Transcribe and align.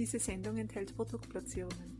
Diese 0.00 0.18
Sendung 0.18 0.56
enthält 0.56 0.96
Produktplatzierungen. 0.96 1.98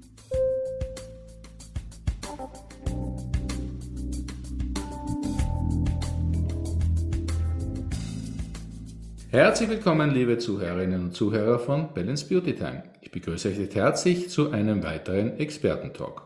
Herzlich 9.29 9.69
willkommen, 9.69 10.13
liebe 10.13 10.39
Zuhörerinnen 10.39 11.03
und 11.03 11.15
Zuhörer 11.15 11.59
von 11.59 11.93
Balance 11.93 12.27
Beauty 12.27 12.55
Time. 12.55 12.85
Ich 13.03 13.11
begrüße 13.11 13.51
euch 13.51 13.75
herzlich 13.75 14.31
zu 14.31 14.51
einem 14.51 14.83
weiteren 14.83 15.39
Expertentalk. 15.39 16.23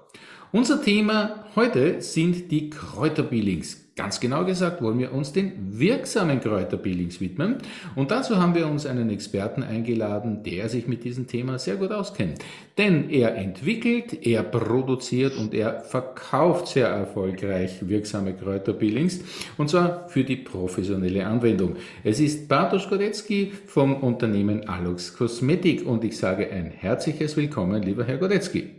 Unser 0.52 0.80
Thema 0.80 1.44
heute 1.56 2.00
sind 2.00 2.52
die 2.52 2.70
Kräuterpeelings. 2.70 3.83
Ganz 3.96 4.18
genau 4.18 4.44
gesagt 4.44 4.82
wollen 4.82 4.98
wir 4.98 5.12
uns 5.12 5.32
den 5.32 5.78
wirksamen 5.78 6.40
Kräuterpeelings 6.40 7.20
widmen 7.20 7.58
und 7.94 8.10
dazu 8.10 8.38
haben 8.38 8.56
wir 8.56 8.66
uns 8.66 8.86
einen 8.86 9.08
Experten 9.08 9.62
eingeladen, 9.62 10.42
der 10.42 10.68
sich 10.68 10.88
mit 10.88 11.04
diesem 11.04 11.28
Thema 11.28 11.60
sehr 11.60 11.76
gut 11.76 11.92
auskennt. 11.92 12.40
Denn 12.76 13.08
er 13.08 13.36
entwickelt, 13.36 14.26
er 14.26 14.42
produziert 14.42 15.36
und 15.36 15.54
er 15.54 15.78
verkauft 15.80 16.66
sehr 16.66 16.88
erfolgreich 16.88 17.88
wirksame 17.88 18.34
Kräuterpeelings 18.34 19.20
und 19.58 19.70
zwar 19.70 20.08
für 20.08 20.24
die 20.24 20.36
professionelle 20.36 21.24
Anwendung. 21.24 21.76
Es 22.02 22.18
ist 22.18 22.48
Bartosz 22.48 22.88
Godetzky 22.88 23.52
vom 23.66 24.02
Unternehmen 24.02 24.68
Alux 24.68 25.16
Cosmetic 25.16 25.86
und 25.86 26.02
ich 26.02 26.16
sage 26.16 26.50
ein 26.50 26.72
herzliches 26.72 27.36
Willkommen, 27.36 27.80
lieber 27.80 28.02
Herr 28.02 28.18
Godetzky. 28.18 28.70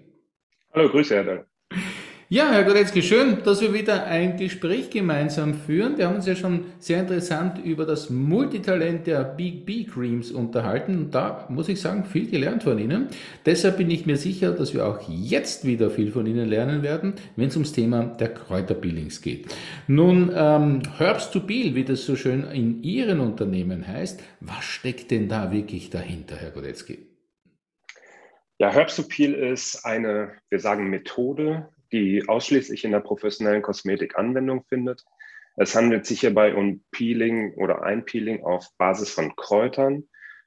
Hallo, 0.74 0.90
Grüße, 0.90 1.16
Herr 1.16 1.24
Dahl. 1.24 1.46
Ja, 2.28 2.52
Herr 2.52 2.64
Goretzky, 2.64 3.04
schön, 3.04 3.44
dass 3.44 3.62
wir 3.62 3.72
wieder 3.72 4.06
ein 4.06 4.36
Gespräch 4.36 4.90
gemeinsam 4.90 5.54
führen. 5.54 6.00
Wir 6.00 6.08
haben 6.08 6.16
uns 6.16 6.26
ja 6.26 6.36
schon 6.36 6.66
sehr 6.80 7.02
interessant 7.02 7.64
über 7.64 7.86
das 7.86 8.10
Multitalent 8.10 9.06
der 9.06 9.24
Big 9.24 9.68
B 9.68 9.84
Creams 9.84 10.32
unterhalten 10.32 10.98
und 10.98 11.14
da 11.14 11.46
muss 11.50 11.70
ich 11.70 11.80
sagen, 11.80 12.04
viel 12.04 12.28
gelernt 12.28 12.64
von 12.64 12.80
Ihnen. 12.80 13.10
Deshalb 13.46 13.78
bin 13.78 13.92
ich 13.92 14.08
mir 14.08 14.18
sicher, 14.18 14.54
dass 14.54 14.74
wir 14.74 14.88
auch 14.88 15.08
jetzt 15.08 15.68
wieder 15.68 15.92
viel 15.92 16.12
von 16.12 16.26
Ihnen 16.26 16.50
lernen 16.50 16.82
werden, 16.82 17.14
wenn 17.36 17.50
es 17.50 17.56
ums 17.58 17.74
Thema 17.74 18.06
der 18.06 18.34
Kräuterpeelings 18.34 19.22
geht. 19.22 19.56
Nun, 19.88 20.32
ähm, 20.36 20.82
Herbs 20.98 21.30
to 21.30 21.42
Peel, 21.42 21.76
wie 21.76 21.84
das 21.84 22.08
so 22.08 22.16
schön 22.16 22.44
in 22.46 22.82
Ihren 22.82 23.20
Unternehmen 23.20 23.88
heißt, 23.88 24.20
was 24.40 24.64
steckt 24.64 25.12
denn 25.12 25.30
da 25.30 25.52
wirklich 25.52 25.92
dahinter, 25.92 26.38
Herr 26.38 26.50
Goretzky? 26.50 27.06
Ja, 28.58 28.72
Herbs 28.72 28.96
to 28.96 29.04
Peel 29.04 29.36
ist 29.36 29.86
eine, 29.86 30.32
wir 30.50 30.60
sagen 30.60 30.90
Methode, 30.90 31.70
die 31.96 32.28
ausschließlich 32.28 32.84
in 32.84 32.92
der 32.92 33.00
professionellen 33.00 33.62
Kosmetik 33.62 34.18
Anwendung 34.18 34.66
findet. 34.68 35.06
Es 35.56 35.76
handelt 35.76 36.06
sich 36.06 36.20
hierbei 36.20 36.54
um 36.54 36.84
Peeling 36.92 37.54
oder 37.54 37.84
Einpeeling 37.84 38.44
auf 38.44 38.68
Basis 38.78 39.12
von 39.12 39.34
Kräutern, 39.38 40.04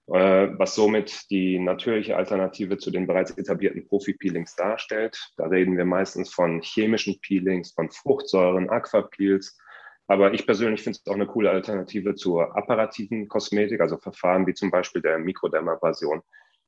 äh, 0.08 0.48
was 0.58 0.74
somit 0.74 1.30
die 1.30 1.58
natürliche 1.58 2.16
Alternative 2.16 2.76
zu 2.76 2.90
den 2.90 3.06
bereits 3.06 3.30
etablierten 3.30 3.88
Profi-Peelings 3.88 4.56
darstellt. 4.56 5.18
Da 5.38 5.46
reden 5.46 5.78
wir 5.78 5.86
meistens 5.86 6.30
von 6.30 6.60
chemischen 6.60 7.18
Peelings, 7.20 7.72
von 7.72 7.90
Fruchtsäuren, 7.90 8.68
Aquapeels. 8.68 9.58
Aber 10.06 10.34
ich 10.34 10.44
persönlich 10.44 10.82
finde 10.82 10.98
es 11.02 11.10
auch 11.10 11.14
eine 11.14 11.26
coole 11.26 11.50
Alternative 11.50 12.14
zur 12.14 12.54
apparativen 12.56 13.28
Kosmetik, 13.28 13.80
also 13.80 13.96
Verfahren 13.96 14.46
wie 14.46 14.54
zum 14.54 14.70
Beispiel 14.70 15.00
der 15.00 15.18
Mikrodermabrasion 15.18 16.20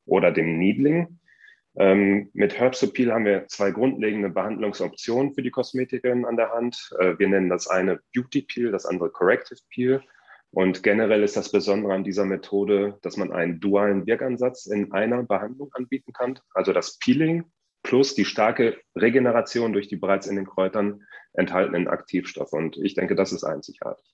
oder 0.06 0.32
dem 0.32 0.58
Needling. 0.58 1.18
Ähm, 1.76 2.30
mit 2.32 2.58
Herbsopil 2.58 3.12
haben 3.12 3.24
wir 3.24 3.46
zwei 3.48 3.70
grundlegende 3.70 4.28
Behandlungsoptionen 4.28 5.34
für 5.34 5.42
die 5.42 5.50
Kosmetikerin 5.50 6.24
an 6.24 6.36
der 6.36 6.50
Hand. 6.50 6.90
Äh, 6.98 7.18
wir 7.18 7.28
nennen 7.28 7.48
das 7.48 7.68
eine 7.68 8.00
Beauty 8.12 8.42
Peel, 8.42 8.72
das 8.72 8.86
andere 8.86 9.10
Corrective 9.10 9.60
Peel. 9.72 10.02
Und 10.52 10.82
generell 10.82 11.22
ist 11.22 11.36
das 11.36 11.52
Besondere 11.52 11.94
an 11.94 12.02
dieser 12.02 12.24
Methode, 12.24 12.98
dass 13.02 13.16
man 13.16 13.32
einen 13.32 13.60
dualen 13.60 14.06
Wirkansatz 14.06 14.66
in 14.66 14.92
einer 14.92 15.22
Behandlung 15.22 15.70
anbieten 15.74 16.12
kann. 16.12 16.40
Also 16.54 16.72
das 16.72 16.98
Peeling 16.98 17.44
plus 17.82 18.14
die 18.14 18.24
starke 18.24 18.78
Regeneration 18.96 19.72
durch 19.72 19.88
die 19.88 19.96
bereits 19.96 20.26
in 20.26 20.36
den 20.36 20.46
Kräutern 20.46 21.04
enthaltenen 21.32 21.86
Aktivstoffe. 21.86 22.52
Und 22.52 22.76
ich 22.78 22.94
denke, 22.94 23.14
das 23.14 23.32
ist 23.32 23.44
einzigartig. 23.44 24.04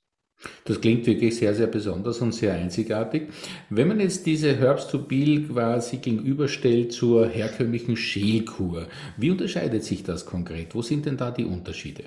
Das 0.65 0.81
klingt 0.81 1.07
wirklich 1.07 1.37
sehr, 1.37 1.55
sehr 1.55 1.67
besonders 1.67 2.21
und 2.21 2.33
sehr 2.33 2.55
einzigartig. 2.55 3.29
Wenn 3.71 3.89
man 3.89 4.01
jetzt 4.01 4.27
diese 4.27 4.57
Herbs 4.57 4.89
to 4.89 4.99
Peel 4.99 5.49
quasi 5.49 5.99
gegenüberstellt 5.99 6.93
zur 6.93 7.29
herkömmlichen 7.29 7.97
Schälkur, 7.97 8.89
wie 9.17 9.31
unterscheidet 9.31 9.85
sich 9.85 10.03
das 10.03 10.27
konkret? 10.27 10.75
Wo 10.75 10.83
sind 10.83 11.07
denn 11.07 11.17
da 11.17 11.31
die 11.31 11.45
Unterschiede? 11.45 12.05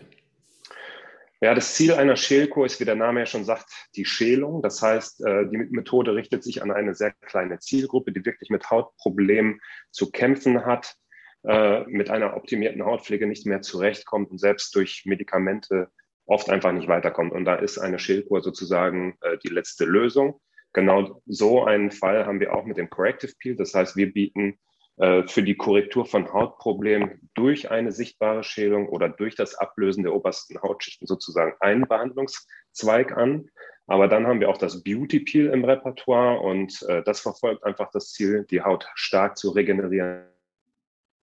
Ja, 1.42 1.56
das 1.56 1.76
Ziel 1.76 1.94
einer 1.94 2.18
Schälkur 2.18 2.66
ist, 2.66 2.82
wie 2.82 2.86
der 2.86 2.96
Name 2.96 3.22
ja 3.22 3.26
schon 3.26 3.46
sagt, 3.46 3.70
die 3.96 4.04
Schälung. 4.04 4.62
Das 4.62 4.82
heißt, 4.82 5.26
äh, 5.26 5.48
die 5.48 5.58
Methode 5.58 6.14
richtet 6.14 6.44
sich 6.44 6.62
an 6.62 6.72
eine 6.72 6.94
sehr 6.94 7.14
kleine 7.22 7.60
Zielgruppe, 7.60 8.12
die 8.12 8.26
wirklich 8.26 8.50
mit 8.50 8.70
Hautproblemen 8.70 9.62
zu 9.90 10.12
kämpfen 10.12 10.66
hat, 10.66 10.96
äh, 11.44 11.86
mit 11.86 12.10
einer 12.10 12.36
optimierten 12.36 12.84
Hautpflege 12.84 13.26
nicht 13.26 13.46
mehr 13.46 13.62
zurechtkommt 13.62 14.32
und 14.32 14.38
selbst 14.38 14.76
durch 14.76 15.04
Medikamente 15.06 15.90
oft 16.30 16.50
einfach 16.50 16.72
nicht 16.72 16.88
weiterkommt. 16.88 17.34
Und 17.34 17.46
da 17.46 17.56
ist 17.56 17.78
eine 17.78 18.00
Schildkur 18.00 18.42
sozusagen 18.42 19.18
äh, 19.22 19.38
die 19.40 19.50
letzte 19.50 19.86
Lösung. 19.86 20.40
Genau 20.74 21.22
so 21.26 21.64
einen 21.64 21.92
Fall 21.92 22.26
haben 22.26 22.40
wir 22.40 22.54
auch 22.54 22.66
mit 22.66 22.78
dem 22.78 22.90
Corrective 22.90 23.34
Peel. 23.40 23.56
Das 23.56 23.74
heißt, 23.74 23.96
wir 23.96 24.14
bieten 24.14 24.60
äh, 24.98 25.24
für 25.28 25.42
die 25.42 25.56
Korrektur 25.56 26.06
von 26.06 26.32
Hautproblemen 26.32 27.30
durch 27.34 27.72
eine 27.72 27.92
sichtbare 27.92 28.44
Schälung 28.44 28.88
oder 28.90 29.10
durch 29.10 29.36
das 29.36 29.56
Ablösen 29.56 30.04
der 30.04 30.14
obersten 30.14 30.62
Hautschichten 30.62 31.08
sozusagen 31.08 31.54
einen 31.62 31.88
Behandlungszweig 31.88 33.18
an. 33.18 33.50
Aber 33.88 34.08
dann 34.08 34.28
haben 34.28 34.40
wir 34.40 34.50
auch 34.50 34.58
das 34.58 34.84
Beauty 34.84 35.22
Peel 35.22 35.48
im 35.48 35.66
Repertoire 35.66 36.40
und 36.40 36.84
äh, 36.88 37.02
das 37.02 37.22
verfolgt 37.22 37.64
einfach 37.64 37.90
das 37.92 38.12
Ziel, 38.12 38.46
die 38.52 38.62
Haut 38.62 38.88
stark 38.94 39.36
zu 39.36 39.50
regenerieren, 39.50 40.26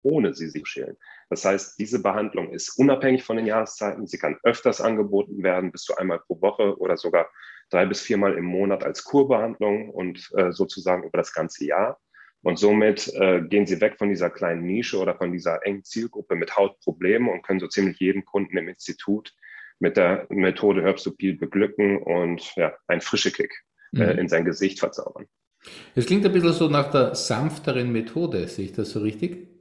ohne 0.07 0.35
sie 0.35 0.49
sich 0.49 0.67
schälen. 0.67 0.97
Das 1.29 1.45
heißt, 1.45 1.79
diese 1.81 2.01
Behandlung 2.01 2.53
ist 2.53 2.79
unabhängig 2.79 3.25
von 3.25 3.37
den 3.37 3.47
Jahreszeiten. 3.47 4.07
Sie 4.07 4.19
kann 4.19 4.39
öfters 4.45 4.81
angeboten 4.81 5.43
werden, 5.43 5.73
bis 5.73 5.83
zu 5.83 5.97
einmal 5.97 6.21
pro 6.21 6.41
Woche 6.41 6.79
oder 6.79 6.97
sogar 6.97 7.29
drei 7.71 7.87
bis 7.87 8.01
viermal 8.01 8.35
im 8.35 8.45
Monat 8.45 8.85
als 8.85 9.03
Kurbehandlung 9.03 9.91
und 9.91 10.31
äh, 10.37 10.53
sozusagen 10.53 11.03
über 11.03 11.19
das 11.19 11.33
ganze 11.35 11.67
Jahr. 11.67 11.99
Und 12.43 12.61
somit 12.61 13.13
äh, 13.15 13.43
gehen 13.43 13.67
sie 13.67 13.81
weg 13.81 13.97
von 13.99 14.09
dieser 14.09 14.31
kleinen 14.31 14.65
Nische 14.65 14.99
oder 14.99 15.17
von 15.17 15.33
dieser 15.33 15.67
engen 15.67 15.83
Zielgruppe 15.83 16.37
mit 16.37 16.57
Hautproblemen 16.57 17.29
und 17.29 17.43
können 17.43 17.59
so 17.59 17.67
ziemlich 17.67 17.99
jeden 17.99 18.25
Kunden 18.25 18.57
im 18.57 18.69
Institut 18.69 19.35
mit 19.81 19.97
der 19.97 20.27
Methode 20.31 20.83
Herbstopil 20.83 21.37
beglücken 21.37 21.99
und 21.99 22.55
ja, 22.55 22.73
einen 22.87 23.01
frische 23.01 23.33
Kick 23.33 23.53
äh, 23.97 24.13
mhm. 24.13 24.19
in 24.21 24.29
sein 24.29 24.45
Gesicht 24.45 24.79
verzaubern. 24.79 25.27
Es 25.97 26.07
klingt 26.07 26.25
ein 26.25 26.33
bisschen 26.33 26.53
so 26.53 26.69
nach 26.69 26.93
der 26.93 27.17
sanfteren 27.17 27.91
Methode, 27.91 28.47
sehe 28.47 28.67
ich 28.67 28.73
das 28.73 28.91
so 28.91 29.01
richtig? 29.01 29.56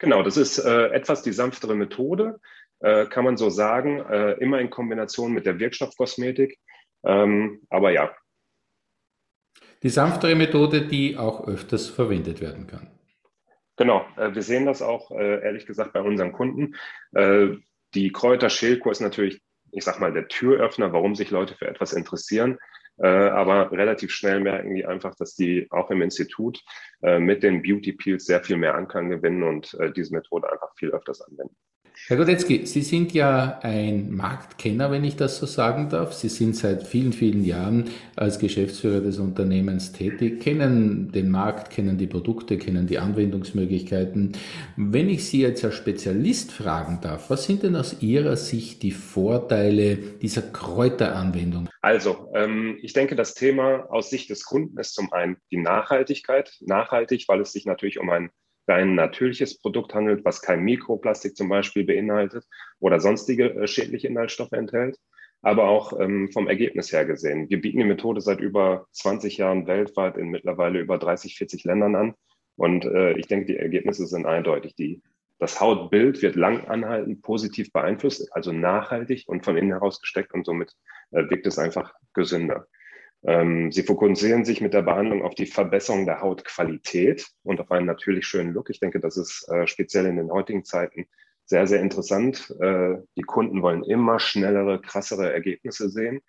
Genau, 0.00 0.22
das 0.22 0.38
ist 0.38 0.58
äh, 0.58 0.88
etwas 0.88 1.22
die 1.22 1.32
sanftere 1.32 1.74
Methode, 1.74 2.40
äh, 2.80 3.06
kann 3.06 3.24
man 3.24 3.36
so 3.36 3.50
sagen, 3.50 4.00
äh, 4.00 4.32
immer 4.40 4.58
in 4.58 4.70
Kombination 4.70 5.32
mit 5.32 5.44
der 5.44 5.58
Wirkstoffkosmetik. 5.58 6.58
Ähm, 7.04 7.60
aber 7.68 7.92
ja. 7.92 8.10
Die 9.82 9.90
sanftere 9.90 10.34
Methode, 10.34 10.86
die 10.86 11.18
auch 11.18 11.46
öfters 11.46 11.88
verwendet 11.88 12.40
werden 12.40 12.66
kann. 12.66 12.90
Genau, 13.76 14.06
äh, 14.16 14.34
wir 14.34 14.42
sehen 14.42 14.64
das 14.64 14.80
auch 14.80 15.10
äh, 15.10 15.42
ehrlich 15.42 15.66
gesagt 15.66 15.92
bei 15.92 16.00
unseren 16.00 16.32
Kunden. 16.32 16.76
Äh, 17.12 17.56
die 17.94 18.10
Kräuter-Schälkur 18.10 18.92
ist 18.92 19.00
natürlich, 19.00 19.42
ich 19.72 19.84
sag 19.84 20.00
mal, 20.00 20.12
der 20.12 20.28
Türöffner, 20.28 20.94
warum 20.94 21.14
sich 21.14 21.30
Leute 21.30 21.54
für 21.54 21.68
etwas 21.68 21.92
interessieren. 21.92 22.58
Äh, 23.02 23.06
aber 23.06 23.72
relativ 23.72 24.12
schnell 24.12 24.40
merken 24.40 24.74
die 24.74 24.84
einfach, 24.84 25.14
dass 25.14 25.34
die 25.34 25.66
auch 25.70 25.90
im 25.90 26.02
Institut 26.02 26.62
äh, 27.02 27.18
mit 27.18 27.42
den 27.42 27.62
Beauty 27.62 27.92
Peels 27.92 28.26
sehr 28.26 28.44
viel 28.44 28.58
mehr 28.58 28.74
Anklang 28.74 29.08
gewinnen 29.08 29.42
und 29.42 29.74
äh, 29.80 29.90
diese 29.90 30.12
Methode 30.12 30.52
einfach 30.52 30.74
viel 30.76 30.90
öfters 30.90 31.22
anwenden. 31.22 31.56
Herr 32.06 32.16
Godetzky, 32.16 32.66
Sie 32.66 32.82
sind 32.82 33.12
ja 33.12 33.60
ein 33.62 34.10
Marktkenner, 34.10 34.90
wenn 34.90 35.04
ich 35.04 35.16
das 35.16 35.38
so 35.38 35.46
sagen 35.46 35.88
darf. 35.90 36.12
Sie 36.12 36.28
sind 36.28 36.56
seit 36.56 36.82
vielen, 36.82 37.12
vielen 37.12 37.44
Jahren 37.44 37.90
als 38.16 38.38
Geschäftsführer 38.38 39.00
des 39.00 39.18
Unternehmens 39.18 39.92
tätig, 39.92 40.40
kennen 40.40 41.12
den 41.12 41.30
Markt, 41.30 41.70
kennen 41.70 41.98
die 41.98 42.08
Produkte, 42.08 42.58
kennen 42.58 42.86
die 42.88 42.98
Anwendungsmöglichkeiten. 42.98 44.32
Wenn 44.76 45.08
ich 45.08 45.24
Sie 45.24 45.40
jetzt 45.42 45.64
als 45.64 45.76
Spezialist 45.76 46.50
fragen 46.50 47.00
darf, 47.00 47.30
was 47.30 47.44
sind 47.44 47.62
denn 47.62 47.76
aus 47.76 48.02
Ihrer 48.02 48.36
Sicht 48.36 48.82
die 48.82 48.92
Vorteile 48.92 49.96
dieser 49.96 50.42
Kräuteranwendung? 50.42 51.68
Also, 51.80 52.32
ähm, 52.34 52.78
ich 52.82 52.92
denke, 52.92 53.14
das 53.14 53.34
Thema 53.34 53.86
aus 53.88 54.10
Sicht 54.10 54.30
des 54.30 54.44
Kunden 54.44 54.78
ist 54.80 54.94
zum 54.94 55.12
einen 55.12 55.36
die 55.52 55.58
Nachhaltigkeit. 55.58 56.56
Nachhaltig, 56.60 57.26
weil 57.28 57.40
es 57.40 57.52
sich 57.52 57.66
natürlich 57.66 58.00
um 58.00 58.10
ein 58.10 58.30
ein 58.66 58.94
natürliches 58.94 59.58
Produkt 59.58 59.94
handelt, 59.94 60.24
was 60.24 60.42
kein 60.42 60.62
Mikroplastik 60.62 61.36
zum 61.36 61.48
Beispiel 61.48 61.84
beinhaltet 61.84 62.46
oder 62.78 63.00
sonstige 63.00 63.54
äh, 63.54 63.66
schädliche 63.66 64.08
Inhaltsstoffe 64.08 64.52
enthält, 64.52 64.98
aber 65.42 65.68
auch 65.68 65.98
ähm, 65.98 66.30
vom 66.32 66.48
Ergebnis 66.48 66.92
her 66.92 67.04
gesehen. 67.04 67.48
Wir 67.48 67.60
bieten 67.60 67.78
die 67.78 67.84
Methode 67.84 68.20
seit 68.20 68.40
über 68.40 68.86
20 68.92 69.38
Jahren 69.38 69.66
weltweit 69.66 70.16
in 70.16 70.28
mittlerweile 70.28 70.80
über 70.80 70.98
30, 70.98 71.36
40 71.36 71.64
Ländern 71.64 71.96
an. 71.96 72.14
Und 72.56 72.84
äh, 72.84 73.12
ich 73.12 73.26
denke, 73.26 73.46
die 73.46 73.56
Ergebnisse 73.56 74.06
sind 74.06 74.26
eindeutig. 74.26 74.74
Die, 74.76 75.02
das 75.38 75.60
Hautbild 75.60 76.20
wird 76.20 76.36
lang 76.36 76.66
anhaltend 76.66 77.22
positiv 77.22 77.72
beeinflusst, 77.72 78.30
also 78.34 78.52
nachhaltig 78.52 79.24
und 79.26 79.44
von 79.44 79.56
innen 79.56 79.70
heraus 79.70 80.00
gesteckt 80.00 80.34
und 80.34 80.44
somit 80.44 80.74
äh, 81.12 81.28
wirkt 81.30 81.46
es 81.46 81.58
einfach 81.58 81.94
gesünder. 82.12 82.66
Ähm, 83.22 83.70
sie 83.70 83.82
fokussieren 83.82 84.44
sich 84.44 84.60
mit 84.60 84.72
der 84.72 84.82
Behandlung 84.82 85.22
auf 85.22 85.34
die 85.34 85.46
Verbesserung 85.46 86.06
der 86.06 86.20
Hautqualität 86.20 87.26
und 87.42 87.60
auf 87.60 87.70
einen 87.70 87.86
natürlich 87.86 88.26
schönen 88.26 88.54
Look. 88.54 88.70
Ich 88.70 88.80
denke, 88.80 89.00
das 89.00 89.16
ist 89.16 89.46
äh, 89.50 89.66
speziell 89.66 90.06
in 90.06 90.16
den 90.16 90.30
heutigen 90.30 90.64
Zeiten 90.64 91.06
sehr, 91.44 91.66
sehr 91.66 91.80
interessant. 91.80 92.54
Äh, 92.60 92.96
die 93.16 93.22
Kunden 93.22 93.60
wollen 93.62 93.84
immer 93.84 94.20
schnellere, 94.20 94.80
krassere 94.80 95.32
Ergebnisse 95.32 95.90
sehen. 95.90 96.20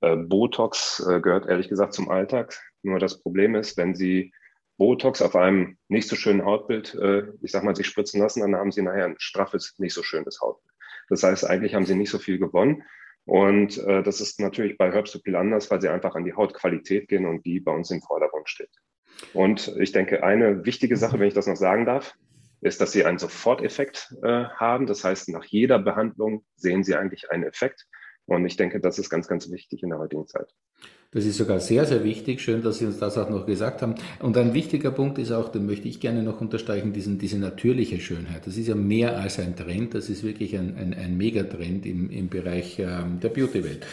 Äh, 0.00 0.16
Botox 0.16 1.06
äh, 1.08 1.20
gehört 1.20 1.46
ehrlich 1.46 1.68
gesagt 1.68 1.92
zum 1.92 2.10
Alltag. 2.10 2.58
Nur 2.82 2.98
das 2.98 3.22
Problem 3.22 3.54
ist, 3.54 3.76
wenn 3.76 3.94
Sie 3.94 4.32
Botox 4.78 5.20
auf 5.20 5.36
einem 5.36 5.76
nicht 5.88 6.08
so 6.08 6.16
schönen 6.16 6.44
Hautbild, 6.44 6.94
äh, 6.94 7.24
ich 7.42 7.52
sag 7.52 7.62
mal, 7.62 7.76
sich 7.76 7.86
spritzen 7.86 8.20
lassen, 8.20 8.40
dann 8.40 8.56
haben 8.56 8.72
Sie 8.72 8.82
nachher 8.82 9.04
ein 9.04 9.16
straffes, 9.18 9.74
nicht 9.78 9.92
so 9.92 10.02
schönes 10.02 10.40
Hautbild. 10.40 10.74
Das 11.10 11.22
heißt, 11.22 11.44
eigentlich 11.44 11.74
haben 11.74 11.84
Sie 11.84 11.94
nicht 11.94 12.10
so 12.10 12.18
viel 12.18 12.38
gewonnen. 12.38 12.82
Und 13.24 13.78
äh, 13.78 14.02
das 14.02 14.20
ist 14.20 14.40
natürlich 14.40 14.76
bei 14.78 14.90
Herbstopil 14.90 15.36
anders, 15.36 15.70
weil 15.70 15.80
sie 15.80 15.88
einfach 15.88 16.14
an 16.14 16.24
die 16.24 16.34
Hautqualität 16.34 17.08
gehen 17.08 17.26
und 17.26 17.44
die 17.44 17.60
bei 17.60 17.72
uns 17.72 17.90
im 17.90 18.00
Vordergrund 18.00 18.48
steht. 18.48 18.70
Und 19.34 19.74
ich 19.78 19.92
denke, 19.92 20.22
eine 20.22 20.64
wichtige 20.64 20.96
Sache, 20.96 21.18
wenn 21.18 21.28
ich 21.28 21.34
das 21.34 21.46
noch 21.46 21.56
sagen 21.56 21.84
darf, 21.84 22.14
ist, 22.60 22.80
dass 22.80 22.92
sie 22.92 23.04
einen 23.04 23.18
Soforteffekt 23.18 24.14
äh, 24.22 24.44
haben. 24.44 24.86
Das 24.86 25.04
heißt, 25.04 25.28
nach 25.30 25.44
jeder 25.44 25.78
Behandlung 25.78 26.44
sehen 26.56 26.84
sie 26.84 26.94
eigentlich 26.94 27.30
einen 27.30 27.44
Effekt. 27.44 27.86
Und 28.26 28.44
ich 28.46 28.56
denke, 28.56 28.80
das 28.80 28.98
ist 28.98 29.10
ganz, 29.10 29.28
ganz 29.28 29.50
wichtig 29.50 29.82
in 29.82 29.90
der 29.90 29.98
heutigen 29.98 30.26
Zeit. 30.26 30.52
Das 31.12 31.24
ist 31.24 31.38
sogar 31.38 31.58
sehr, 31.58 31.86
sehr 31.86 32.04
wichtig. 32.04 32.40
Schön, 32.40 32.62
dass 32.62 32.78
Sie 32.78 32.86
uns 32.86 32.98
das 32.98 33.18
auch 33.18 33.28
noch 33.28 33.44
gesagt 33.44 33.82
haben. 33.82 33.96
Und 34.20 34.36
ein 34.36 34.54
wichtiger 34.54 34.92
Punkt 34.92 35.18
ist 35.18 35.32
auch, 35.32 35.48
den 35.48 35.66
möchte 35.66 35.88
ich 35.88 35.98
gerne 35.98 36.22
noch 36.22 36.40
unterstreichen, 36.40 36.92
diesen, 36.92 37.18
diese 37.18 37.36
natürliche 37.36 37.98
Schönheit. 37.98 38.46
Das 38.46 38.56
ist 38.56 38.68
ja 38.68 38.76
mehr 38.76 39.18
als 39.18 39.40
ein 39.40 39.56
Trend, 39.56 39.94
das 39.94 40.08
ist 40.08 40.22
wirklich 40.22 40.56
ein, 40.56 40.76
ein, 40.76 40.94
ein 40.94 41.16
Megatrend 41.16 41.84
im, 41.84 42.10
im 42.10 42.28
Bereich 42.28 42.78
ähm, 42.78 43.18
der 43.20 43.30
Beauty-Welt. 43.30 43.84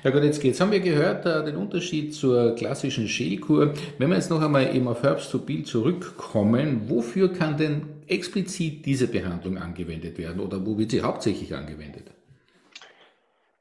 Herr 0.00 0.12
Godetzky, 0.12 0.46
jetzt 0.48 0.62
haben 0.62 0.72
wir 0.72 0.80
gehört, 0.80 1.26
äh, 1.26 1.44
den 1.44 1.56
Unterschied 1.56 2.14
zur 2.14 2.54
klassischen 2.54 3.06
Schälkur. 3.06 3.74
Wenn 3.98 4.08
wir 4.08 4.16
jetzt 4.16 4.30
noch 4.30 4.40
einmal 4.40 4.74
eben 4.74 4.88
auf 4.88 5.02
Herbst 5.02 5.30
to 5.30 5.40
Bild 5.40 5.66
zurückkommen, 5.66 6.84
wofür 6.88 7.34
kann 7.34 7.58
denn 7.58 7.82
explizit 8.06 8.86
diese 8.86 9.08
Behandlung 9.08 9.58
angewendet 9.58 10.16
werden 10.16 10.40
oder 10.40 10.64
wo 10.64 10.78
wird 10.78 10.90
sie 10.92 11.02
hauptsächlich 11.02 11.54
angewendet? 11.54 12.11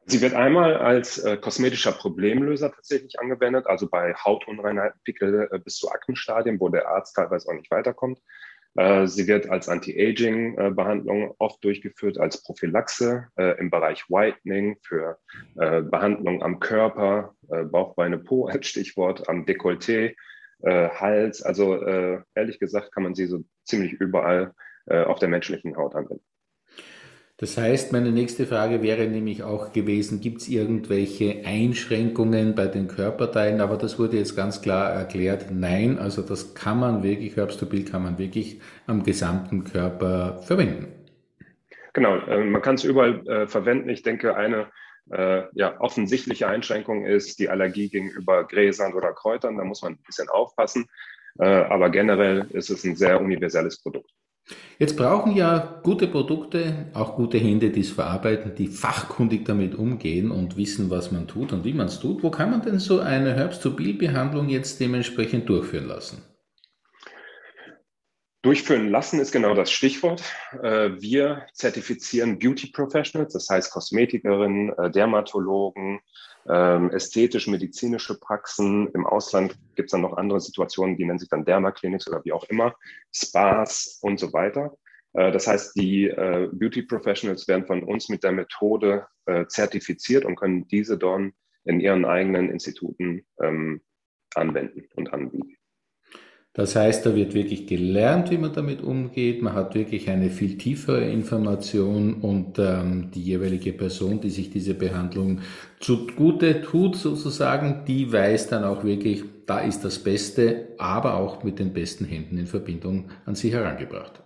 Sie 0.06 0.22
wird 0.22 0.34
einmal 0.34 0.78
als 0.78 1.20
äh, 1.20 1.38
kosmetischer 1.38 1.92
Problemlöser 1.92 2.72
tatsächlich 2.72 3.20
angewendet, 3.20 3.68
also 3.68 3.88
bei 3.88 4.14
Hautunreinheiten, 4.14 5.00
Pickel 5.04 5.48
äh, 5.52 5.60
bis 5.60 5.78
zu 5.78 5.90
Aktenstadien, 5.92 6.60
wo 6.60 6.70
der 6.70 6.88
Arzt 6.88 7.16
teilweise 7.16 7.50
auch 7.50 7.54
nicht 7.54 7.70
weiterkommt. 7.70 8.20
Äh, 8.76 9.08
sie 9.08 9.28
wird 9.28 9.50
als 9.50 9.68
Anti-Aging-Behandlung 9.70 11.32
äh, 11.32 11.34
oft 11.40 11.64
durchgeführt, 11.64 12.18
als 12.18 12.42
Prophylaxe 12.42 13.28
äh, 13.38 13.60
im 13.60 13.70
Bereich 13.70 14.10
Whitening 14.10 14.78
für 14.82 15.20
äh, 15.58 15.82
Behandlung 15.82 16.42
am 16.42 16.60
Körper, 16.60 17.36
Bauch, 17.48 17.96
Beine, 17.96 18.18
Po 18.18 18.46
als 18.48 18.68
Stichwort, 18.68 19.28
am 19.28 19.46
Dekolleté, 19.46 20.16
Hals. 20.64 21.42
Also 21.42 21.84
ehrlich 22.36 22.60
gesagt 22.60 22.92
kann 22.92 23.02
man 23.02 23.16
sie 23.16 23.26
so 23.26 23.44
ziemlich 23.66 23.94
überall 23.94 24.54
auf 24.86 25.18
der 25.18 25.28
menschlichen 25.28 25.76
Haut 25.76 25.96
anwenden. 25.96 26.24
Das 27.42 27.58
heißt, 27.58 27.92
meine 27.92 28.12
nächste 28.12 28.46
Frage 28.46 28.84
wäre 28.84 29.08
nämlich 29.08 29.42
auch 29.42 29.74
gewesen, 29.74 30.22
gibt 30.22 30.42
es 30.42 30.48
irgendwelche 30.48 31.44
Einschränkungen 31.44 32.54
bei 32.54 32.68
den 32.68 32.88
Körperteilen? 32.88 33.62
Aber 33.62 33.78
das 33.78 33.98
wurde 33.98 34.18
jetzt 34.18 34.36
ganz 34.36 34.62
klar 34.62 34.92
erklärt, 34.92 35.48
nein, 35.50 35.98
also 35.98 36.22
das 36.22 36.54
kann 36.54 36.80
man 36.80 37.02
wirklich, 37.02 37.36
Herbstobil 37.36 37.84
kann 37.84 38.04
man 38.04 38.20
wirklich 38.20 38.62
am 38.86 39.02
gesamten 39.02 39.64
Körper 39.64 40.40
verwenden. 40.44 40.94
Genau, 41.94 42.18
äh, 42.28 42.44
man 42.44 42.62
kann 42.62 42.76
es 42.76 42.84
überall 42.84 43.28
äh, 43.28 43.48
verwenden. 43.48 43.90
Ich 43.90 44.04
denke, 44.04 44.36
eine 44.36 44.68
äh, 45.10 45.42
ja, 45.54 45.82
offensichtliche 45.82 46.48
Einschränkung 46.48 47.08
ist 47.08 47.40
die 47.40 47.50
Allergie 47.50 47.90
gegenüber 47.90 48.44
Gräsern 48.44 48.94
oder 48.94 49.14
Kräutern. 49.14 49.58
Da 49.58 49.64
muss 49.64 49.82
man 49.82 49.94
ein 49.94 50.04
bisschen 50.06 50.30
aufpassen. 50.30 50.86
Äh, 51.40 51.46
aber 51.46 51.90
generell 51.90 52.46
ist 52.52 52.70
es 52.70 52.84
ein 52.84 52.96
sehr 52.96 53.20
universelles 53.20 53.82
Produkt. 53.82 54.12
Jetzt 54.82 54.98
brauchen 54.98 55.36
ja 55.36 55.80
gute 55.84 56.08
Produkte 56.08 56.88
auch 56.94 57.16
gute 57.16 57.38
Hände, 57.38 57.70
die 57.70 57.82
es 57.82 57.92
verarbeiten, 57.92 58.56
die 58.58 58.68
fachkundig 58.68 59.46
damit 59.46 59.76
umgehen 59.76 60.32
und 60.32 60.58
wissen, 60.58 60.90
was 60.90 61.12
man 61.12 61.28
tut 61.28 61.54
und 61.54 61.64
wie 61.64 61.74
man 61.74 61.86
es 61.86 62.00
tut. 62.00 62.24
Wo 62.24 62.32
kann 62.32 62.50
man 62.50 62.64
denn 62.64 62.80
so 62.80 63.00
eine 63.00 63.36
Herbst-to-Bill-Behandlung 63.36 64.50
jetzt 64.50 64.80
dementsprechend 64.80 65.48
durchführen 65.48 65.88
lassen? 65.88 66.24
Durchführen 68.42 68.90
lassen 68.90 69.20
ist 69.20 69.32
genau 69.32 69.54
das 69.54 69.72
Stichwort. 69.72 70.24
Äh, 70.64 71.00
wir 71.00 71.46
zertifizieren 71.54 72.40
Beauty 72.40 72.72
Professionals, 72.72 73.34
das 73.34 73.48
heißt 73.48 73.72
Kosmetikerinnen, 73.72 74.74
äh, 74.80 74.90
Dermatologen, 74.90 76.00
ähm, 76.50 76.90
ästhetisch-medizinische 76.90 78.20
Praxen. 78.20 78.88
Im 78.96 79.06
Ausland 79.06 79.56
gibt 79.76 79.88
es 79.88 79.92
dann 79.92 80.02
noch 80.02 80.18
andere 80.18 80.42
Situationen, 80.42 80.98
die 80.98 81.06
nennen 81.06 81.20
sich 81.20 81.30
dann 81.30 81.46
Dermaclinics 81.46 82.08
oder 82.08 82.26
wie 82.26 82.32
auch 82.32 82.46
immer, 82.46 82.74
Spas 83.14 84.00
und 84.02 84.20
so 84.20 84.34
weiter. 84.34 84.76
Äh, 85.14 85.32
das 85.32 85.46
heißt, 85.46 85.76
die 85.76 86.12
Beauty 86.52 86.82
Professionals 86.82 87.48
werden 87.48 87.68
von 87.68 87.84
uns 87.84 88.10
mit 88.10 88.24
der 88.24 88.32
Methode 88.32 89.06
zertifiziert 89.50 90.26
und 90.26 90.36
können 90.36 90.68
diese 90.68 90.98
dann 90.98 91.34
in 91.64 91.80
ihren 91.80 92.06
eigenen 92.06 92.50
Instituten 92.50 93.24
ähm, 93.40 93.82
anwenden 94.34 94.88
und 94.96 95.14
anbieten. 95.14 95.61
Das 96.54 96.76
heißt, 96.76 97.06
da 97.06 97.16
wird 97.16 97.34
wirklich 97.34 97.66
gelernt, 97.66 98.30
wie 98.30 98.38
man 98.38 98.52
damit 98.52 98.82
umgeht. 98.82 99.42
Man 99.42 99.54
hat 99.54 99.74
wirklich 99.74 100.10
eine 100.10 100.30
viel 100.30 100.58
tiefere 100.58 101.10
Information 101.10 102.16
und 102.16 102.60
ähm, 102.60 103.10
die 103.12 103.24
jeweilige 103.24 103.72
Person, 103.72 104.20
die 104.20 104.30
sich 104.30 104.50
diese 104.50 104.74
Behandlung 104.74 105.40
zugute 105.80 106.62
tut, 106.62 106.98
sozusagen, 106.98 107.86
die 107.88 108.12
weiß 108.12 108.50
dann 108.50 108.66
auch 108.66 108.84
wirklich, 108.84 109.24
da 109.46 109.60
ist 109.60 109.86
das 109.86 110.00
Beste, 110.00 110.76
aber 110.78 111.16
auch 111.16 111.44
mit 111.44 111.58
den 111.58 111.72
besten 111.72 112.04
Händen 112.04 112.38
in 112.38 112.48
Verbindung 112.48 113.10
an 113.26 113.36
sie 113.36 113.54
herangebracht. 113.54 114.22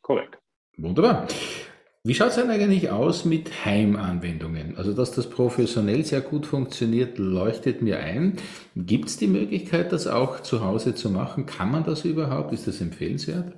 Korrekt. 0.00 0.38
Wunderbar. 0.78 1.28
Wie 2.06 2.12
schaut 2.12 2.28
es 2.28 2.34
denn 2.34 2.50
eigentlich 2.50 2.90
aus 2.90 3.24
mit 3.24 3.64
Heimanwendungen? 3.64 4.76
Also, 4.76 4.92
dass 4.92 5.12
das 5.12 5.30
professionell 5.30 6.04
sehr 6.04 6.20
gut 6.20 6.44
funktioniert, 6.44 7.16
leuchtet 7.16 7.80
mir 7.80 7.98
ein. 7.98 8.36
Gibt 8.76 9.08
es 9.08 9.16
die 9.16 9.26
Möglichkeit, 9.26 9.90
das 9.90 10.06
auch 10.06 10.40
zu 10.40 10.62
Hause 10.62 10.94
zu 10.94 11.08
machen? 11.08 11.46
Kann 11.46 11.70
man 11.70 11.82
das 11.82 12.04
überhaupt? 12.04 12.52
Ist 12.52 12.66
das 12.66 12.82
empfehlenswert? 12.82 13.54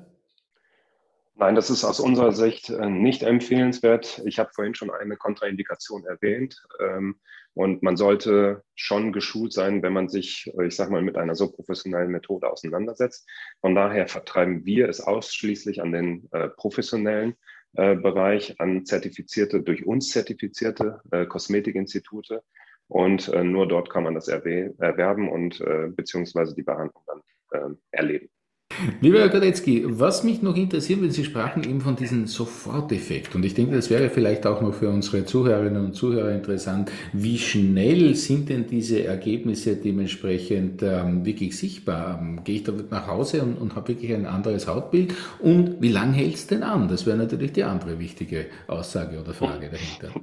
Nein, 1.35 1.57
das 1.57 1.71
ist 1.71 1.83
aus 1.83 1.99
unserer 1.99 2.31
Sicht 2.31 2.71
äh, 2.71 2.89
nicht 2.89 3.25
empfehlenswert. 3.25 4.23
Ich 4.25 4.39
habe 4.39 4.51
vorhin 4.55 4.77
schon 4.77 4.93
eine 4.93 5.17
Kontraindikation 5.17 6.05
erwähnt. 6.05 6.65
Ähm, 6.79 7.17
und 7.55 7.83
man 7.83 7.97
sollte 7.97 8.63
schon 8.77 9.13
geschult 9.13 9.55
sein, 9.55 9.83
wenn 9.83 9.93
man 9.93 10.09
sich, 10.09 10.53
äh, 10.57 10.67
ich 10.67 10.77
sage 10.77 10.93
mal, 10.93 11.03
mit 11.03 11.17
einer 11.17 11.35
so 11.35 11.51
professionellen 11.51 12.13
Methode 12.13 12.49
auseinandersetzt. 12.49 13.27
Von 13.61 13.75
daher 13.75 14.07
vertreiben 14.07 14.65
wir 14.65 14.89
es 14.89 15.01
ausschließlich 15.01 15.83
an 15.83 15.91
den 15.91 16.29
äh, 16.31 16.49
professionellen 16.49 17.35
Bereich 17.73 18.58
an 18.58 18.87
zertifizierte, 18.87 19.62
durch 19.62 19.85
uns 19.85 20.11
zertifizierte 20.11 21.00
äh, 21.11 21.26
Kosmetikinstitute. 21.26 22.42
Und 22.88 23.28
äh, 23.28 23.42
nur 23.42 23.66
dort 23.66 23.90
kann 23.90 24.04
man 24.04 24.14
das 24.14 24.28
erwerben 24.28 25.28
und 25.28 25.61
äh, 25.61 25.88
beziehungsweise 25.88 26.54
die 26.54 26.62
Behandlung 26.62 27.02
dann 27.06 27.23
äh, 27.50 27.75
erleben. 27.90 28.28
Lieber 29.00 29.21
Herr 29.21 29.28
Kadetzky, 29.28 29.85
was 29.87 30.25
mich 30.25 30.42
noch 30.42 30.56
interessiert, 30.56 31.00
wenn 31.02 31.11
Sie 31.11 31.25
sprachen 31.25 31.64
eben 31.64 31.80
von 31.80 31.97
diesem 31.97 32.26
Soforteffekt, 32.26 33.35
und 33.35 33.45
ich 33.45 33.54
denke, 33.54 33.75
das 33.75 33.90
wäre 33.90 34.11
vielleicht 34.11 34.47
auch 34.47 34.61
noch 34.61 34.75
für 34.75 34.88
unsere 34.88 35.25
Zuhörerinnen 35.25 35.87
und 35.87 35.95
Zuhörer 35.95 36.33
interessant, 36.33 36.90
wie 37.12 37.38
schnell 37.38 38.14
sind 38.14 38.49
denn 38.49 38.66
diese 38.66 39.04
Ergebnisse 39.04 39.76
dementsprechend 39.76 40.83
ähm, 40.83 41.25
wirklich 41.25 41.56
sichtbar? 41.56 42.18
Ähm, 42.21 42.45
gehe 42.45 42.56
ich 42.56 42.64
da 42.64 42.73
nach 42.90 43.06
Hause 43.06 43.42
und, 43.42 43.56
und 43.56 43.75
habe 43.76 43.88
wirklich 43.88 44.12
ein 44.12 44.26
anderes 44.26 44.66
Hautbild? 44.66 45.14
Und 45.38 45.80
wie 45.80 45.90
lange 45.90 46.12
hält 46.12 46.35
es 46.35 46.47
denn 46.47 46.62
an? 46.62 46.88
Das 46.88 47.06
wäre 47.06 47.16
natürlich 47.16 47.52
die 47.52 47.64
andere 47.64 47.99
wichtige 47.99 48.47
Aussage 48.66 49.18
oder 49.21 49.33
Frage 49.33 49.71
dahinter. 49.71 50.11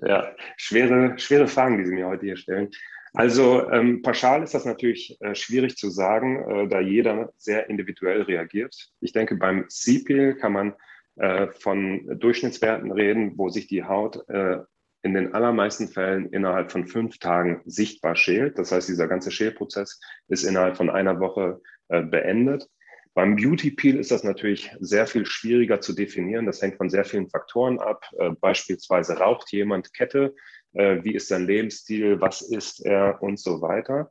Ja, 0.00 0.28
schwere, 0.56 1.18
schwere 1.18 1.48
Fragen, 1.48 1.78
die 1.78 1.84
Sie 1.84 1.92
mir 1.92 2.06
heute 2.06 2.26
hier 2.26 2.36
stellen. 2.36 2.70
Also 3.18 3.68
ähm, 3.72 4.00
pauschal 4.02 4.44
ist 4.44 4.54
das 4.54 4.64
natürlich 4.64 5.20
äh, 5.20 5.34
schwierig 5.34 5.76
zu 5.76 5.90
sagen, 5.90 6.48
äh, 6.48 6.68
da 6.68 6.78
jeder 6.78 7.32
sehr 7.36 7.68
individuell 7.68 8.22
reagiert. 8.22 8.92
Ich 9.00 9.12
denke, 9.12 9.34
beim 9.34 9.66
CPIL 9.68 10.36
kann 10.36 10.52
man 10.52 10.74
äh, 11.16 11.48
von 11.48 12.20
Durchschnittswerten 12.20 12.92
reden, 12.92 13.32
wo 13.36 13.48
sich 13.48 13.66
die 13.66 13.82
Haut 13.82 14.22
äh, 14.28 14.58
in 15.02 15.14
den 15.14 15.34
allermeisten 15.34 15.88
Fällen 15.88 16.26
innerhalb 16.26 16.70
von 16.70 16.86
fünf 16.86 17.18
Tagen 17.18 17.60
sichtbar 17.64 18.14
schält. 18.14 18.56
Das 18.56 18.70
heißt, 18.70 18.88
dieser 18.88 19.08
ganze 19.08 19.32
Schälprozess 19.32 20.00
ist 20.28 20.44
innerhalb 20.44 20.76
von 20.76 20.88
einer 20.88 21.18
Woche 21.18 21.60
äh, 21.88 22.02
beendet. 22.02 22.68
Beim 23.14 23.34
Beauty 23.34 23.72
Peel 23.72 23.98
ist 23.98 24.12
das 24.12 24.22
natürlich 24.22 24.70
sehr 24.78 25.08
viel 25.08 25.26
schwieriger 25.26 25.80
zu 25.80 25.92
definieren. 25.92 26.46
Das 26.46 26.62
hängt 26.62 26.76
von 26.76 26.88
sehr 26.88 27.04
vielen 27.04 27.28
Faktoren 27.28 27.80
ab. 27.80 28.04
Äh, 28.16 28.30
beispielsweise 28.40 29.18
raucht 29.18 29.50
jemand 29.50 29.92
Kette, 29.92 30.36
äh, 30.72 31.02
wie 31.02 31.14
ist 31.14 31.28
sein 31.28 31.46
Lebensstil, 31.46 32.20
was 32.20 32.42
ist 32.42 32.84
er 32.84 33.22
und 33.22 33.38
so 33.38 33.60
weiter. 33.60 34.10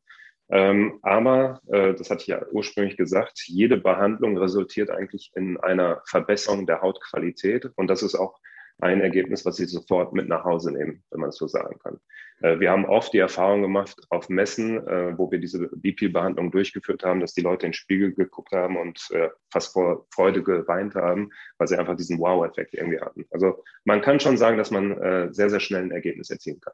Ähm, 0.50 1.00
aber, 1.02 1.62
äh, 1.68 1.94
das 1.94 2.10
hatte 2.10 2.22
ich 2.22 2.28
ja 2.28 2.46
ursprünglich 2.52 2.96
gesagt, 2.96 3.44
jede 3.48 3.78
Behandlung 3.78 4.38
resultiert 4.38 4.90
eigentlich 4.90 5.32
in 5.36 5.58
einer 5.58 6.02
Verbesserung 6.06 6.66
der 6.66 6.82
Hautqualität. 6.82 7.70
Und 7.76 7.88
das 7.88 8.02
ist 8.02 8.16
auch 8.16 8.40
ein 8.80 9.02
Ergebnis, 9.02 9.46
was 9.46 9.58
sie 9.58 9.66
sofort 9.66 10.14
mit 10.14 10.28
nach 10.28 10.44
Hause 10.44 10.72
nehmen, 10.72 11.04
wenn 11.12 11.20
man 11.20 11.30
es 11.30 11.38
so 11.38 11.48
sagen 11.48 11.80
kann. 11.80 12.00
Äh, 12.42 12.60
wir 12.60 12.72
haben 12.72 12.86
oft 12.86 13.14
die 13.14 13.20
Erfahrung 13.20 13.62
gemacht 13.62 14.00
auf 14.10 14.30
Messen, 14.30 14.86
äh, 14.88 15.18
wo 15.18 15.32
wir 15.32 15.40
diese 15.40 15.68
BP-Behandlung 15.68 16.52
durchgeführt 16.52 17.04
haben, 17.04 17.20
dass 17.20 17.34
die 17.34 17.42
Leute 17.42 17.66
in 17.66 17.72
den 17.72 17.74
Spiegel 17.74 18.14
geguckt 18.14 18.52
haben 18.52 18.78
und 18.78 19.00
äh, 19.12 19.30
fast 19.52 19.74
vor 19.74 20.06
Freude 20.14 20.44
geweint 20.44 20.96
haben, 20.96 21.32
weil 21.58 21.68
sie 21.68 21.78
einfach 21.78 21.96
diesen 21.96 22.20
Wow-Effekt 22.20 22.76
irgendwie 22.76 23.00
hatten. 23.00 23.26
Also 23.32 23.64
man 23.86 24.02
kann 24.02 24.20
schon 24.20 24.38
sagen, 24.38 24.58
dass 24.58 24.72
man 24.72 25.34
sehr, 25.34 25.50
sehr 25.50 25.60
schnell 25.60 25.84
ein 25.84 25.92
Ergebnis 25.92 26.30
erzielen 26.30 26.60
kann. 26.60 26.74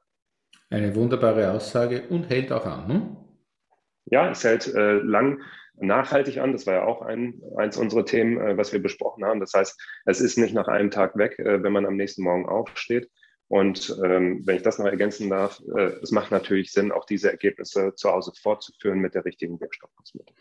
Eine 0.70 0.96
wunderbare 0.96 1.52
Aussage 1.52 2.04
und 2.10 2.30
hält 2.30 2.52
auch 2.52 2.66
an, 2.66 2.88
ne? 2.88 3.18
Ja, 4.06 4.30
es 4.32 4.44
hält 4.44 4.72
lang 4.74 5.42
nachhaltig 5.78 6.38
an. 6.38 6.52
Das 6.52 6.68
war 6.68 6.74
ja 6.76 6.86
auch 6.86 7.02
ein, 7.02 7.42
eins 7.58 7.78
unserer 7.78 8.06
Themen, 8.06 8.58
was 8.58 8.74
wir 8.74 8.82
besprochen 8.82 9.26
haben. 9.26 9.40
Das 9.40 9.54
heißt, 9.54 9.80
es 10.06 10.22
ist 10.22 10.38
nicht 10.38 10.54
nach 10.54 10.68
einem 10.68 10.92
Tag 10.92 11.18
weg, 11.18 11.36
wenn 11.38 11.74
man 11.74 11.86
am 11.86 11.96
nächsten 11.96 12.24
Morgen 12.24 12.48
aufsteht, 12.48 13.10
und 13.54 13.96
ähm, 14.04 14.42
wenn 14.46 14.56
ich 14.56 14.64
das 14.64 14.80
noch 14.80 14.88
ergänzen 14.88 15.30
darf, 15.30 15.62
äh, 15.78 15.92
es 16.02 16.10
macht 16.10 16.32
natürlich 16.32 16.72
Sinn, 16.72 16.92
auch 16.92 17.06
diese 17.06 17.30
Ergebnisse 17.30 17.94
zu 17.96 18.10
Hause 18.10 18.32
fortzuführen 18.42 18.98
mit 18.98 19.14
der 19.14 19.26
richtigen 19.26 19.60
Wirkstoffkosmetik. 19.62 20.36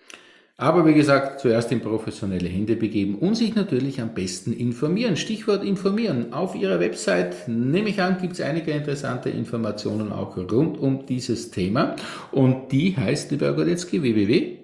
Aber 0.57 0.87
wie 0.87 0.95
gesagt, 0.95 1.41
zuerst 1.41 1.71
in 1.73 1.81
professionelle 1.81 2.49
Hände 2.49 2.75
begeben 2.75 3.19
und 3.19 3.35
sich 3.35 3.55
natürlich 3.55 4.01
am 4.01 4.15
besten 4.15 4.55
informieren. 4.55 5.17
Stichwort 5.17 5.63
informieren. 5.63 6.33
Auf 6.33 6.55
Ihrer 6.55 6.81
Website, 6.81 7.49
nehme 7.49 7.91
ich 7.91 8.01
an, 8.01 8.17
gibt 8.19 8.33
es 8.33 8.41
einige 8.41 8.71
interessante 8.71 9.29
Informationen 9.29 10.11
auch 10.11 10.39
rund 10.39 10.79
um 10.79 11.05
dieses 11.05 11.51
Thema. 11.51 11.97
Und 12.31 12.73
die 12.73 12.97
heißt, 12.97 13.31
lieber 13.31 13.53
Godetzky, 13.55 14.03
www. 14.03 14.62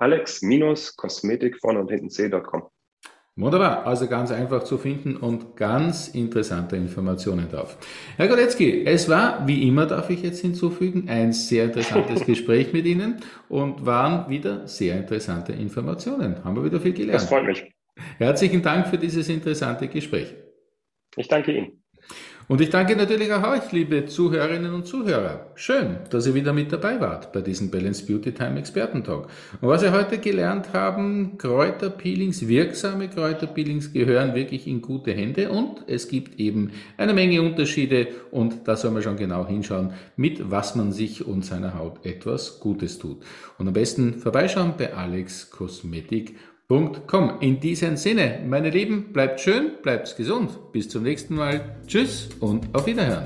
Alex-Kosmetik 0.00 1.58
vorne 1.60 1.80
und 1.80 1.90
hinten 1.90 2.10
c.com. 2.10 2.64
Wunderbar, 3.36 3.86
also 3.86 4.06
ganz 4.06 4.32
einfach 4.32 4.64
zu 4.64 4.76
finden 4.76 5.16
und 5.16 5.56
ganz 5.56 6.08
interessante 6.08 6.76
Informationen 6.76 7.48
drauf. 7.48 7.78
Herr 8.16 8.28
Goretzky, 8.28 8.84
es 8.84 9.08
war, 9.08 9.46
wie 9.46 9.66
immer 9.66 9.86
darf 9.86 10.10
ich 10.10 10.22
jetzt 10.22 10.40
hinzufügen, 10.40 11.08
ein 11.08 11.32
sehr 11.32 11.64
interessantes 11.66 12.26
Gespräch 12.26 12.72
mit 12.72 12.86
Ihnen 12.86 13.20
und 13.48 13.86
waren 13.86 14.28
wieder 14.28 14.66
sehr 14.66 14.96
interessante 14.98 15.52
Informationen. 15.52 16.44
Haben 16.44 16.56
wir 16.56 16.64
wieder 16.64 16.80
viel 16.80 16.92
gelernt. 16.92 17.22
Das 17.22 17.28
freut 17.28 17.46
mich. 17.46 17.72
Herzlichen 18.18 18.62
Dank 18.62 18.88
für 18.88 18.98
dieses 18.98 19.28
interessante 19.28 19.88
Gespräch. 19.88 20.34
Ich 21.16 21.28
danke 21.28 21.52
Ihnen. 21.52 21.79
Und 22.50 22.60
ich 22.60 22.70
danke 22.70 22.96
natürlich 22.96 23.32
auch 23.32 23.48
euch, 23.48 23.70
liebe 23.70 24.06
Zuhörerinnen 24.06 24.74
und 24.74 24.84
Zuhörer. 24.84 25.46
Schön, 25.54 25.98
dass 26.10 26.26
ihr 26.26 26.34
wieder 26.34 26.52
mit 26.52 26.72
dabei 26.72 27.00
wart 27.00 27.32
bei 27.32 27.42
diesem 27.42 27.70
Balance 27.70 28.04
Beauty 28.04 28.32
Time 28.32 28.58
Expertentalk. 28.58 29.28
Und 29.60 29.68
was 29.68 29.82
wir 29.82 29.92
heute 29.92 30.18
gelernt 30.18 30.72
haben, 30.72 31.38
Kräuterpeelings, 31.38 32.48
wirksame 32.48 33.08
Kräuterpeelings 33.08 33.92
gehören 33.92 34.34
wirklich 34.34 34.66
in 34.66 34.82
gute 34.82 35.12
Hände 35.12 35.48
und 35.48 35.84
es 35.86 36.08
gibt 36.08 36.40
eben 36.40 36.72
eine 36.96 37.14
Menge 37.14 37.40
Unterschiede 37.40 38.08
und 38.32 38.66
da 38.66 38.74
soll 38.74 38.90
man 38.90 39.04
schon 39.04 39.16
genau 39.16 39.46
hinschauen, 39.46 39.92
mit 40.16 40.50
was 40.50 40.74
man 40.74 40.90
sich 40.90 41.24
und 41.24 41.44
seiner 41.44 41.78
Haut 41.78 42.04
etwas 42.04 42.58
Gutes 42.58 42.98
tut. 42.98 43.18
Und 43.58 43.68
am 43.68 43.74
besten 43.74 44.14
vorbeischauen 44.14 44.74
bei 44.76 44.92
Alex 44.92 45.52
Kosmetik 45.52 46.34
www.ernährung.com. 46.70 47.40
In 47.40 47.60
diesem 47.60 47.96
Sinne, 47.96 48.40
meine 48.46 48.70
Lieben, 48.70 49.12
bleibt 49.12 49.40
schön, 49.40 49.72
bleibt 49.82 50.16
gesund. 50.16 50.72
Bis 50.72 50.88
zum 50.88 51.02
nächsten 51.02 51.34
Mal. 51.34 51.76
Tschüss 51.86 52.28
und 52.40 52.74
auf 52.74 52.86
Wiederhören. 52.86 53.24